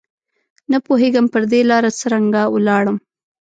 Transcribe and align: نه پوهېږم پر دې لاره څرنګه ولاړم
نه 0.71 0.77
پوهېږم 0.85 1.25
پر 1.33 1.43
دې 1.51 1.61
لاره 1.69 1.89
څرنګه 1.99 2.41
ولاړم 2.55 2.97